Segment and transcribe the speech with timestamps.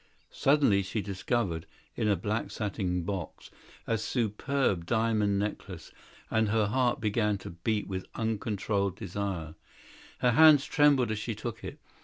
[0.33, 3.51] Suddenly she discovered, in a black satin box,
[3.85, 5.91] a superb diamond necklace,
[6.31, 7.45] and her heart throbbed
[7.87, 9.53] with an immoderate desire.
[10.17, 11.77] Her hands trembled as she took it.